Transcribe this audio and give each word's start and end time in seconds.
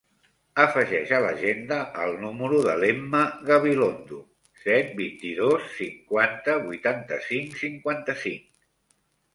Afegeix 0.61 1.11
a 1.17 1.19
l'agenda 1.25 1.77
el 2.05 2.15
número 2.23 2.61
de 2.63 2.73
l'Emma 2.85 3.21
Gabilondo: 3.51 4.23
set, 4.65 4.91
vint-i-dos, 5.03 5.71
cinquanta, 5.83 6.59
vuitanta-cinc, 6.67 7.57
cinquanta-cinc. 7.63 8.53